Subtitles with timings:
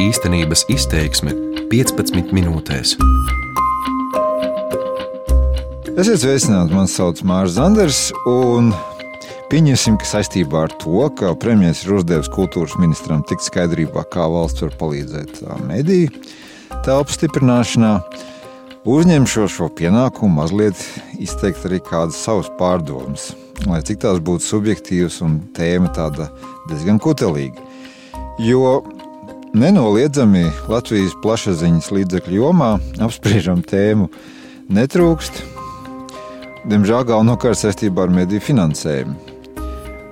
[0.00, 1.34] Īstenības izteiksme
[1.68, 2.94] 15 minūtēs.
[5.92, 7.98] Esiet sveicināti, man sauc Mārcis Zanders.
[9.50, 14.64] Pieņemsim, ka saistībā ar to, ka premjerministrs ir uzdevis kultūras ministram tikt skaidrībā, kā valsts
[14.64, 16.14] var palīdzēt mediju
[16.86, 17.92] telpu stiprināšanā,
[18.88, 20.80] uzņemšu šo pienākumu mazliet
[21.20, 23.34] izteikt arī kādas savas pārdomas,
[23.68, 26.30] lai cik tās būtu subjektīvas un tēma tāda
[26.70, 27.68] diezgan kutelīga.
[28.40, 28.78] Jo
[29.56, 32.70] nenoliedzami Latvijas plašsaziņas līdzekļu jomā
[33.02, 34.08] apspriežam tēmu
[34.70, 35.42] netrūkst.
[36.70, 39.16] Diemžēl galvenokārt saistībā ar mediju finansējumu.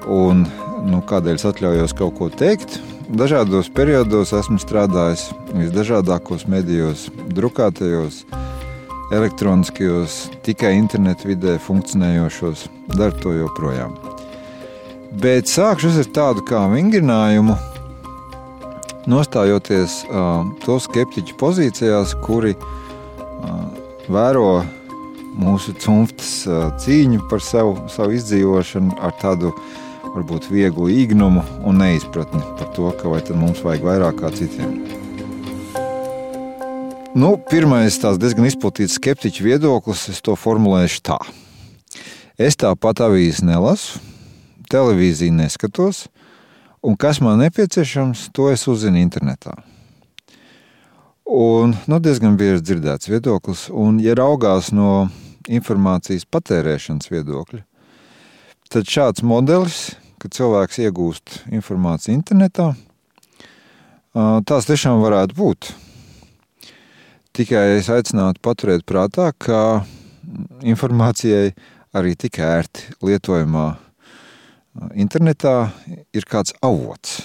[0.09, 0.47] Un,
[0.89, 2.79] nu, kādēļ es atļaujos kaut ko teikt?
[3.09, 8.25] Dažādos periodos esmu strādājis visdažādākos medijos, drukātajos,
[9.17, 12.67] elektroniskajos, tikai internetu vidē funkcionējošos,
[12.97, 13.97] daru to joprojām.
[15.21, 17.57] Bet sākšu ar tādu kā vingrinājumu,
[19.09, 23.63] nostājoties uh, to skeptiķu pozīcijās, kuri uh,
[24.13, 24.63] vēro
[25.39, 29.53] mūsu cimtas uh, cīņu par savu, savu izdzīvošanu ar tādu
[30.09, 34.79] varbūt vieglu īgnumu un neizpratni par to, ka vai mums vajag vairāk kā citiem.
[37.19, 41.19] Nu, pirmais tāds diezgan izplatīts skeptiķu viedoklis, es to formulēšu tā.
[42.39, 43.99] Es tāpat avīzes nelasu,
[44.71, 46.05] televīziju neskatos,
[46.83, 49.55] un kas man nepieciešams, to es uzzinu internetā.
[51.29, 55.09] Un, nu, diezgan bieži dzirdēts viedoklis, un, ja raugās no
[55.49, 57.61] informācijas patērēšanas viedokļa,
[58.73, 62.71] tad šāds modelis, kad cilvēks iegūst informāciju internetā,
[64.49, 65.71] tās tiešām varētu būt.
[67.37, 69.85] Tikai es aicinātu paturēt prātā, ka
[70.65, 71.53] informācijai
[71.97, 73.69] arī tik ērti lietojamā
[74.95, 75.71] internetā
[76.15, 77.21] ir kāds avots.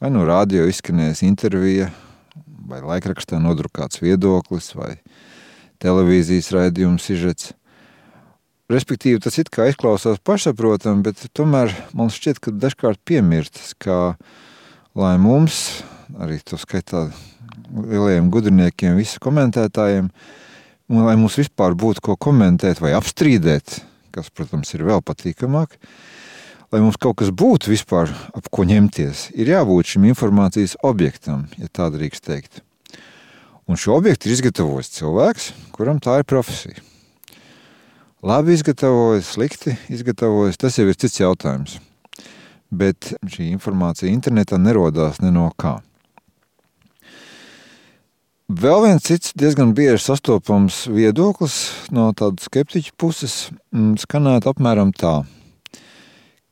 [0.00, 1.88] Vai no rādio izskanēs intervija,
[2.68, 4.96] vai laikrakstā nodrukāts viedoklis, vai
[5.82, 7.52] televīzijas raidījums sižets.
[8.72, 14.16] Respektīvi, tas it kā izklausās pašsaprotami, bet tomēr man šķiet, ka dažkārt piemirtas, ka
[14.98, 15.84] lai mums,
[16.18, 17.06] arī to skaitā
[17.70, 20.10] lielajiem gudriniekiem, visu komentētājiem,
[20.90, 23.78] un lai mums vispār būtu ko komentēt vai apstrīdēt,
[24.16, 25.76] kas, protams, ir vēl patīkamāk,
[26.72, 31.68] lai mums kaut kas būtu vispār ap ko ņemties, ir jābūt šim informācijas objektam, ja
[31.70, 32.62] tā drīkst teikt.
[33.66, 36.78] Un šo objektu ir izgatavojis cilvēks, kuram tā ir profesija.
[38.26, 41.76] Labi izgatavojas, slikti izgatavojas, tas jau ir cits jautājums.
[42.70, 45.76] Bet šī informācija internetā nerodās ne no kā.
[48.46, 51.56] Vēl viens cits diezgan bieži sastopams viedoklis
[51.90, 55.24] no tādas skeptiķa puses mm, skanētu apmēram tā,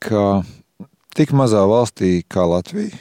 [0.03, 0.43] ka
[1.15, 2.99] tik mazā valstī kā Latvija,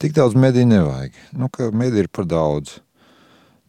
[0.00, 1.18] tik daudz mediju nevajag.
[1.36, 2.78] Nu, ka mediju ir par daudz.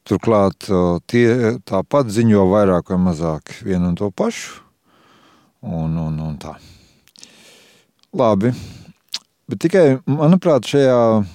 [0.07, 0.69] Turklāt
[1.11, 4.63] tie tāpat ziņo vairāk vai mazāk vienu un to pašu.
[5.67, 6.55] Un, un, un tā.
[8.15, 8.53] Labi.
[9.51, 11.27] Bet tikai, manuprāt, šajā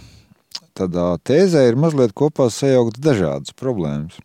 [0.78, 4.18] tādā tēzē ir mazliet kopā sajaukt dažādas problēmas.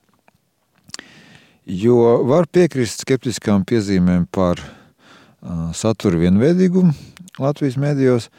[1.69, 6.95] Jo var piekrist skeptiskām piezīmēm par uh, satura vienveidīgumu
[7.39, 8.29] Latvijas medijos,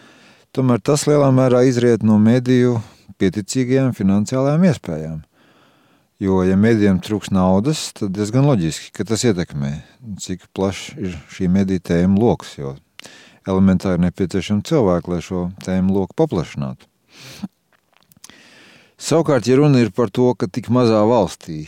[0.53, 2.81] tomēr tas lielā mērā izriet no mediju
[3.23, 5.21] pieticīgajām finansiālajām iespējām.
[6.21, 9.71] Jo, ja medijiem trūks naudas, tad diezgan loģiski, ka tas ietekmē,
[10.21, 12.59] cik plašs ir šī mediju tēma lokus.
[12.59, 12.75] Jo
[13.49, 16.89] elementāri ir nepieciešami cilvēki, lai šo tēmu loku paplašinātu.
[19.01, 21.63] Savukārt, ja runa ir par to, ka tik mazā valstī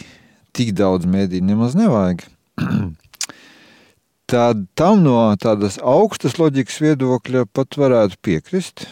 [0.53, 2.27] tik daudz mediju nemaz nevajag,
[4.33, 8.85] tad tam no tādas augstas loģikas viedokļa pat varētu piekrist.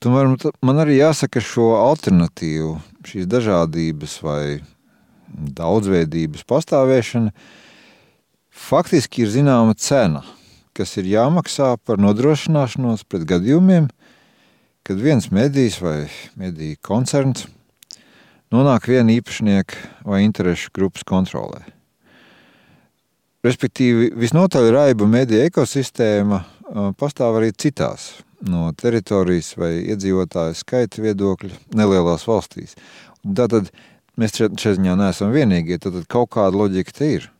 [0.00, 0.32] Tomēr
[0.64, 4.44] man arī jāsaka šo alternatīvu šīs dažādības vai
[5.28, 7.34] daudzveidības pastāvēšana
[8.54, 10.24] faktiski ir zināma cena,
[10.72, 13.90] kas ir jāmaksā par nodrošināšanos pret gadījumiem,
[14.84, 16.04] kad viens medijs vai
[16.36, 17.46] mediju koncerns
[18.52, 21.62] nonāk viena īpašnieka vai interešu grupas kontrolē.
[23.44, 26.42] Respektīvi, visnotaļ raiba mediju ekosistēma
[27.00, 28.10] pastāv arī citās
[28.44, 32.76] no teritorijas vai iedzīvotāju skaita viedokļa nelielās valstīs.
[33.24, 33.70] Tātad
[34.20, 37.30] mēs šeit ziņā neesam vienīgie, tad kaut kāda loģika te ir.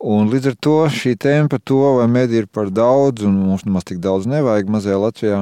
[0.00, 3.66] Un līdz ar to šī tēma par to, vai mediji ir par daudz un mums
[3.68, 5.40] nemaz tik daudz nevajag mazajā Latvijā,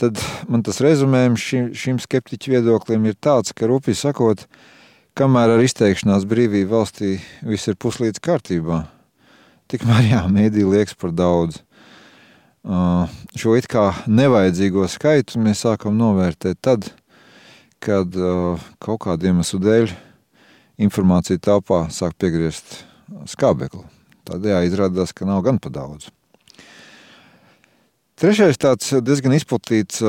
[0.00, 4.46] tad man tas rezumējums šim, šim skeptiķu viedoklim ir tāds, ka rupi sakot,
[5.18, 7.16] kamēr ar izteikšanās brīvību valstī
[7.46, 8.84] viss ir puslīdz kārtībā,
[9.72, 11.60] tikmēr jā, mediji liekas par daudz.
[13.40, 16.90] šo it kā nevajadzīgo skaitu mēs sākam novērtēt tad,
[17.80, 18.16] kad
[18.78, 19.94] kaut kādu iemeslu dēļ
[20.80, 22.82] informācija telpā sāk piegriezt
[23.28, 23.84] skābekli.
[24.28, 26.10] Tādējā izrādās, ka nav gan pa daudz.
[28.20, 30.02] Trešais tāds diezgan izplatīts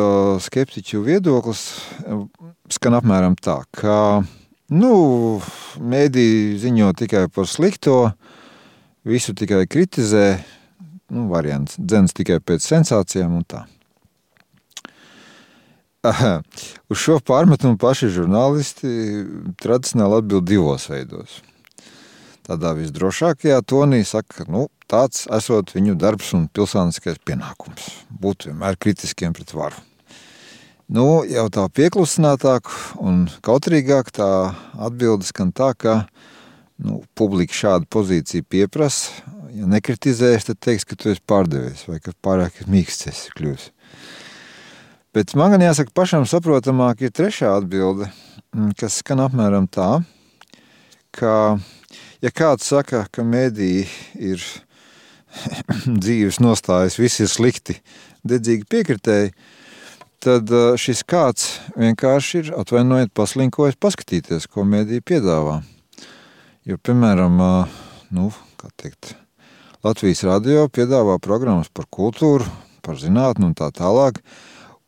[0.44, 1.62] skeptiķu viedoklis
[2.76, 4.20] skan apmēram tā, ka
[4.76, 4.96] nu,
[5.80, 8.10] mēdī ziņo tikai par slikto,
[9.08, 10.26] visu tikai kritizē,
[11.16, 13.62] nu, variants, dzens tikai pēc sensācijām un tā.
[16.92, 18.92] Uz šo pārmetumu paši žurnālisti
[19.64, 21.40] tradicionāli atbild divos veidos–
[22.48, 27.88] tādā visdrošākajā tonī saka, ka nu, tāds esot viņu darbs un pilsoniskais pienākums-
[28.24, 29.76] būt vienmēr kritiskiem pret varu.
[30.92, 32.68] Nu, jau tā pieklusinātāk
[33.00, 36.08] un kautrīgāk tā atbildes skan tā, ka
[36.84, 39.12] nu, publika šādu pozīciju pieprasa.
[39.56, 43.70] Ja nekritizēs, tad teiks, ka tu esi pārdevies vai ka pārāk mīksts esi kļūs.
[45.14, 48.08] Bet man gan jāsaka pašam saprotamāk ir trešā atbilde,
[48.80, 50.04] kas skan apmēram tā,
[51.16, 51.34] ka
[52.22, 53.88] ja kāds saka, ka mediji
[54.20, 54.44] ir
[56.04, 57.78] dzīves nostājas, viss ir slikti,
[58.28, 59.34] dedzīgi piekritēji,
[60.22, 61.48] tad šis kāds
[61.80, 65.62] vienkārši ir atvainojiet paslinkojis paskatīties, ko mediji piedāvā.
[66.70, 67.40] Jo, piemēram,
[68.14, 68.30] nu,
[68.78, 69.16] teikt,
[69.82, 72.46] Latvijas radio piedāvā programmas par kultūru,
[72.86, 74.20] par zinātnu un tā tālāk,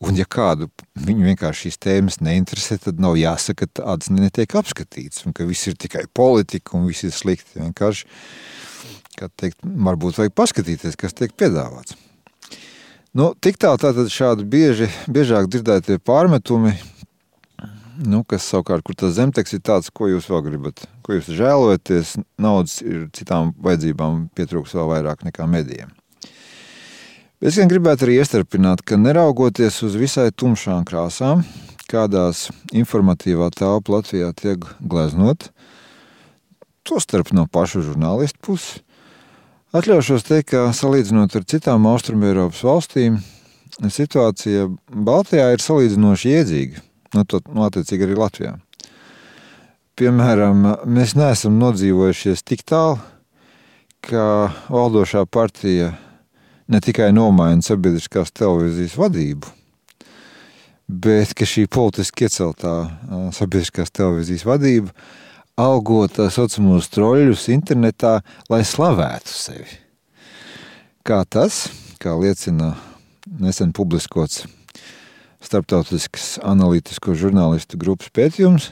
[0.04, 0.68] Un, ja kādu
[1.00, 5.70] viņu vienkārši šīs tēmas neinteresē, tad nav jāsaka, ka tādas netiek apskatīts, un ka viss
[5.70, 7.62] ir tikai politika un viss ir slikti.
[7.62, 8.10] Vienkārši,
[9.20, 11.96] kā teikt, varbūt vajag paskatīties, kas tiek piedāvāts.
[13.16, 16.74] Nu, tik tā tātad šādi bieži, biežāk dzirdētie pārmetumi,
[18.02, 22.16] nu, kas savukārt, kur tas zemteks ir tāds, ko jūs vēl gribat, ko jūs žēlojaties,
[22.42, 25.94] naudas ir citām vajadzībām pietrūks vēl vairāk nekā medijiem.
[27.44, 31.42] Es gan gribētu arī iestarpināt, ka neraugoties uz visai tumšām krāsām,
[31.92, 35.50] kādās informatīvā telpa Latvijā tiek gleznot,
[36.88, 38.78] tostarp no pašu žurnālistu puses,
[39.76, 43.20] atļaušos teikt, ka salīdzinot ar citām Austrumēropas valstīm,
[43.92, 46.86] situācija Baltijā ir salīdzinoši iedzīga,
[47.18, 48.54] nu, to, nu, attiecīgi arī Latvijā.
[50.00, 53.04] Piemēram, mēs neesam nodzīvojušies tik tālu,
[54.00, 55.92] ka valdošā partija
[56.68, 59.52] ne tikai nomaina sabiedriskās televīzijas vadību,
[60.88, 62.74] bet ka šī politiski ieceltā
[63.36, 64.94] sabiedriskās televīzijas vadība
[65.60, 68.20] algo tā saucamos troļļus internetā,
[68.50, 69.80] lai slavētu sevi.
[71.06, 71.68] Kā tas,
[72.02, 72.74] kā liecina
[73.40, 74.46] nesen publiskots
[75.44, 78.72] starptautisks analītisko žurnālistu grupas pētījums,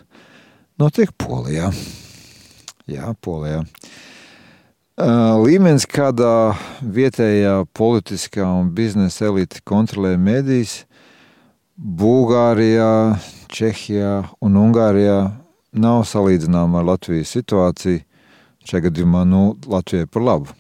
[0.80, 1.70] notiek Polijā.
[2.90, 3.66] Jā, Polijā
[4.98, 10.86] līmenis, kādā vietējā politiskā un biznesa elite kontrolē medijas,
[11.78, 13.18] Bulgārijā,
[13.50, 15.32] Čehijā un Ungārijā
[15.74, 18.04] nav salīdzināma ar Latvijas situāciju.
[18.62, 20.54] Šajā gadījumā nu, Latvijai par labu.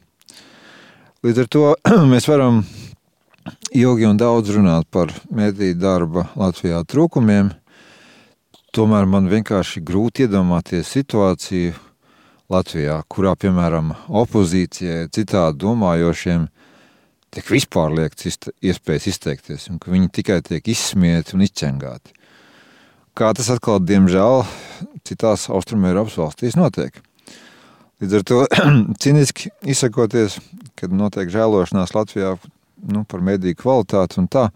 [1.21, 1.65] Līdz ar to
[2.11, 2.63] mēs varam
[3.71, 7.51] ilgi un daudz runāt par mediju darba Latvijā trūkumiem.
[8.73, 11.75] Tomēr man vienkārši grūti iedomāties situāciju,
[12.51, 16.49] Latvijā, kurā, piemēram, opozīcijai, citādi domājošiem,
[17.31, 22.11] tiek vispār liekts izte, iespējas izteikties, un ka viņi tikai tiek izsmieti un izķengāti.
[23.15, 24.43] Kā tas atkal, diemžēl,
[25.07, 26.99] citās Austrumēropas valstīs notiek.
[28.03, 28.43] Līdz ar to
[29.03, 30.39] ciniski izsakoties,
[30.79, 32.35] kad notiek žēlošanās Latvijā
[32.91, 34.49] nu, par mediju kvalitāti un tā,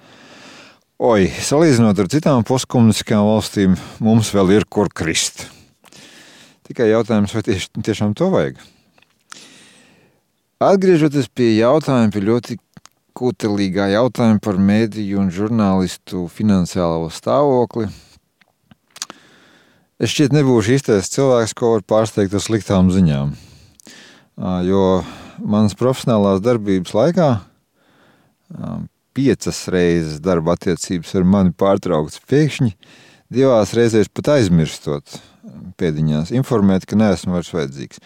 [0.99, 5.45] oi, salīdzinot ar citām postkomunistiskām valstīm, mums vēl ir kur krist.
[6.65, 8.57] Tikai jautājums, vai tieši, tiešām to vajag?
[10.65, 12.55] Atgriežoties pie jautājuma, pie ļoti
[13.15, 17.85] kutelīgā jautājuma par mēdīju un žurnālistu finansiālo stāvokli,
[20.01, 23.35] es šķiet nebūšu īstais cilvēks, ko var pārsteigt ar sliktām ziņām.
[24.65, 24.81] Jo
[25.37, 27.29] manas profesionālās darbības laikā
[29.15, 32.73] piecas reizes darba attiecības ar mani pārtrauktas pēkšņi,
[33.31, 35.21] divās reizēs pat aizmirstot
[35.79, 38.01] pēdiņās informēt, ka neesmu vairs vajadzīgs.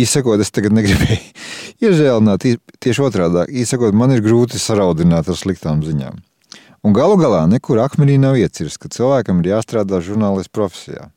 [0.00, 1.18] Īsakot, es tagad negribēju
[1.86, 2.46] iežēlināt,
[2.82, 3.46] tieši otrādi.
[3.62, 6.20] Īsakot, man ir grūti saraudināt ar sliktām ziņām.
[6.86, 11.10] Un galu galā nekur akmenī nav iecirsts, ka cilvēkam ir jāstrādā žurnālistu profesijā,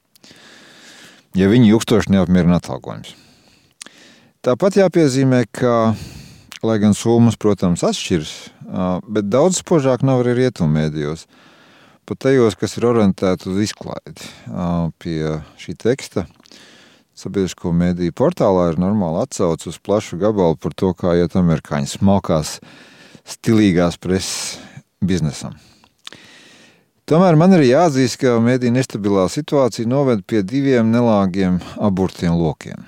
[1.39, 3.13] ja viņi ilgstoši neapmierina atalgojums.
[4.43, 5.93] Tāpat jāpiezīmē, ka,
[6.67, 8.33] lai gan summas, protams, atšķiras,
[9.07, 11.23] bet daudz spožāk nav arī rietummēdījos.
[11.23, 11.51] mēdījos
[12.05, 14.29] pat tajos, kas ir orientēti uz izklaidi.
[15.01, 16.25] Pie šī teksta
[17.17, 22.57] sabiedrisko mediju portālā ir normāli atsauce uz plašu gabalu par to, kā iet amerikāņi smalkās
[23.35, 24.57] stilīgās preses
[25.03, 25.55] biznesam.
[27.03, 32.85] Tomēr man ir jāatzīst, ka mediju nestabilā situācija noved pie diviem nelāgiem aburtiem lokiem.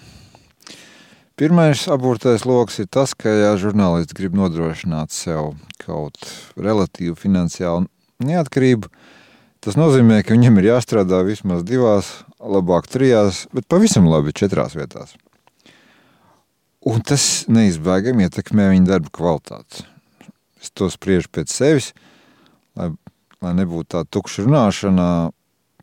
[1.36, 6.16] Pirmais aburtais lokus ir tas, ka, ja žurnālists grib nodrošināt sev kaut
[6.56, 7.90] relatīvu finansiālu
[8.24, 8.88] neatkarību,
[9.66, 15.16] tas nozīmē, ka viņam ir jāstrādā vismaz divās, labāk trijās, bet pavisam labi četrās vietās.
[16.86, 19.88] Un tas neizbēgami ietekmē viņa darba kvalitāti.
[20.62, 21.92] Es to spriežu pēc sevis,
[22.78, 22.92] lai
[23.46, 25.08] lai nebūtu tā tukša runāšana,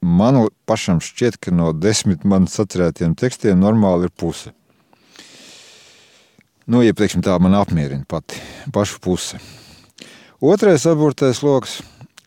[0.03, 4.53] man pašam šķiet, ka no desmit man sacerētiem tekstiem normāli ir puse.
[6.67, 8.39] Nu, ja teiksim, tā man apmierina pati
[8.75, 9.41] pašu puse.
[10.43, 11.81] Otrais aburtais lokus.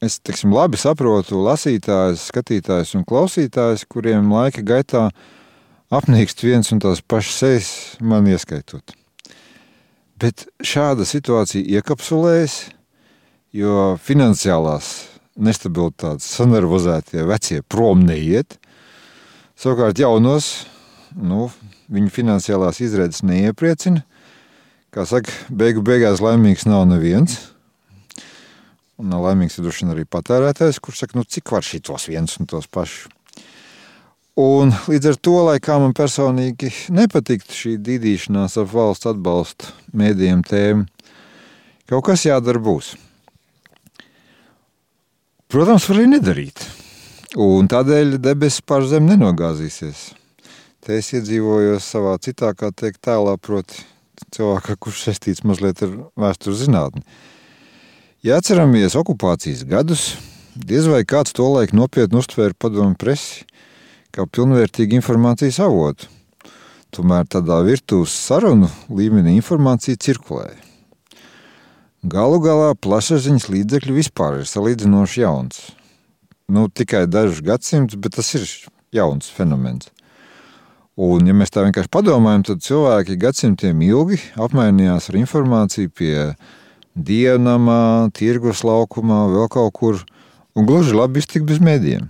[0.03, 5.07] Es teiksim, labi saprotu lasītājus, skatītājus un klausītājus, kuriem laika gaitā
[5.95, 7.69] apnīkst viens un tās pašas sejas,
[8.03, 8.95] man ieskaitot.
[10.19, 12.57] Bet šāda situācija iekapsulējas,
[13.55, 14.91] jo finansiālās
[15.35, 18.57] nestabilitātes, sanervozētie vecie prom neiet.
[19.59, 20.65] Savukārt jaunos,
[21.15, 21.49] nu,
[21.91, 24.03] viņu finansiālās izredzes neiepriecina.
[24.95, 27.39] Kā saka, beigu beigās laimīgs nav neviens.
[29.01, 32.67] Un nav laimīgs ir arī patērētājs, kurš saka, nu, cik var šitos viens un tos
[32.67, 33.09] pašus.
[34.35, 40.41] Un līdz ar to, lai kā man personīgi nepatiktu šī dīdīšanās ap valsts atbalstu mēdījiem
[40.43, 40.87] tēmu,
[41.87, 42.97] kaut kas jādara būs.
[45.47, 46.65] Protams, var arī nedarīt.
[47.39, 50.09] Un tādēļ debesis pār zemi nenogāzīsies.
[50.83, 53.85] Te es iedzīvojos savā citā, kā teikt, tēlā, proti,
[54.35, 57.07] cilvēkā, kurš saistīts mazliet ar vēstures zinātni.
[58.25, 60.03] Ja atceramies okupācijas gadus,
[60.57, 63.43] diez vai kāds to laiku nopietni uztvēra padomu presi
[64.15, 66.09] kā pilnvērtīgu informācijas avotu.
[66.89, 70.57] Tomēr tādā virtuves sarunu līmenī informācija cirkulēja.
[72.15, 75.61] Galu galā plašsaziņas līdzekļi vispār ir salīdzinoši jauns.
[76.49, 78.49] Nu, tikai dažus gadsimtus, bet tas ir
[79.03, 79.93] jauns fenomens.
[80.97, 86.15] Un, ja mēs tā vienkārši padomājam, tad cilvēki gadsimtiem ilgi apmainījās ar informāciju pie
[86.95, 90.01] diennamā, tirgus laukumā, vēl kaut kur,
[90.55, 92.07] un gluži labi iztikt bez mēdījiem.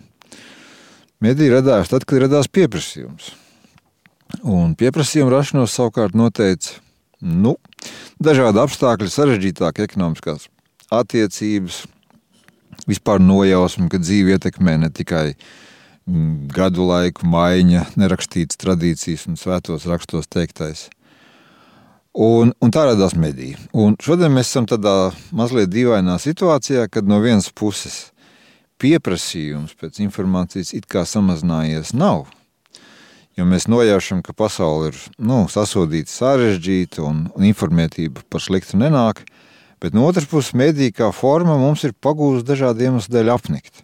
[1.25, 3.33] Mediji radās tad, kad radās pieprasījums.
[4.45, 6.81] Un pieprasījuma rašanos savukārt noteica
[7.25, 7.55] Nu,
[8.21, 10.49] dažādi apstākļi, sarežģītākas ekonomiskās
[10.93, 11.85] attiecības,
[12.85, 19.87] vispār nojausma, ka dzīve ietekmē ne tikai mm, gadu laiku maiņa, nerakstītas tradīcijas un svētos
[19.89, 20.89] rakstos teiktais.
[22.15, 23.57] Un, un tā radās mediji.
[23.75, 28.13] Un šodien mēs esam tādā mazliet dīvainā situācijā, kad no vienas puses
[28.79, 32.25] pieprasījums pēc informācijas it kā samazinājies nav,
[33.36, 39.25] Jo mēs nojaušam, ka pasaule ir nu, sasodīta, sarežģīta un, un informētība par sliktu nenāk.
[39.84, 43.84] Bet no otras puses, mediju kā forma mums ir pagūsta dažādu iemeslu dēļ apnikt.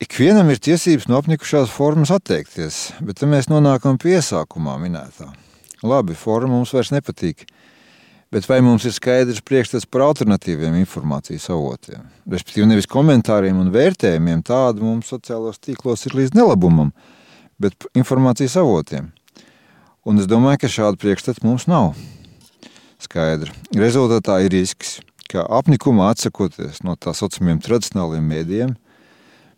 [0.00, 5.28] Ikvienam ir tiesības no apnikušās formas atteikties, bet tad mēs nonākam pie iesākumā minētā.
[5.84, 7.44] Labi, forma mums vairs nepatīk,
[8.32, 12.06] bet vai mums ir skaidrs priekšstats par alternatīviem informācijas avotiem?
[12.30, 16.94] Respektīvi, nevis komentāriem un vērtējumiem, tādu mums sociālos tīklos ir līdz nelabumam
[17.58, 19.10] bet informācijas avotiem.
[20.04, 21.94] Un es domāju, ka šāda priekšstata mums nav.
[23.00, 23.52] Skaidra.
[23.76, 24.98] Rezultātā ir risks,
[25.30, 28.74] ka apnikumā atsakoties no tā saucamiem tradicionāliem mēdījiem,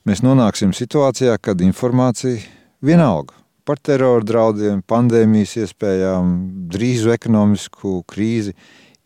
[0.06, 2.42] mēs nonāksim situācijā, kad informācija
[2.84, 3.34] vienalga
[3.66, 6.34] par terora draudiem, pandēmijas iespējām,
[6.70, 8.54] drīzu ekonomisku krīzi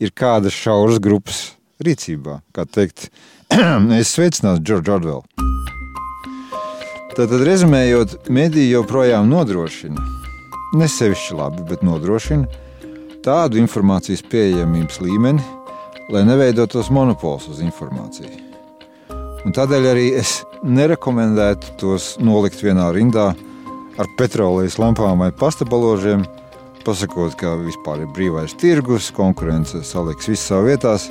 [0.00, 2.40] ir kādas šauras grupas rīcībā.
[2.52, 3.08] Kā teikt,
[4.00, 5.24] es sveicinātu Džordžu Orvelu.
[7.16, 10.04] Tātad, rezumējot, mediji joprojām nodrošina,
[10.78, 12.46] ne sevišķi labi, bet nodrošina
[13.24, 15.42] tādu informācijas pieejamības līmeni,
[16.12, 18.46] lai neveidotos monopols uz informāciju.
[19.40, 23.49] Un tādēļ arī es nerekomendētu tos nolikt vienā rindā ar
[24.18, 26.24] petrolejas lampām vai pastabaložiem,
[26.86, 31.10] pasakot, ka vispār ir brīvais tirgus, konkurence saliks visu savā vietās.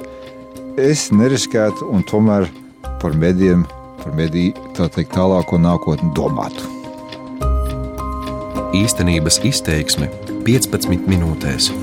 [0.80, 2.50] Es neriskētu un tomēr
[3.02, 3.66] par medijiem
[4.04, 6.68] par mediju tā teikt, tālāko nākotni domātu.
[8.80, 10.12] Īstenības izteiksme
[10.46, 11.74] 15 minūtēs.